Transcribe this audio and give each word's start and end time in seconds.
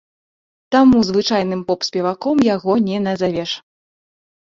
Таму 0.75 0.97
звычайным 1.09 1.61
поп-спеваком 1.69 2.37
яго 2.55 2.73
не 2.91 3.07
назавеш. 3.07 3.51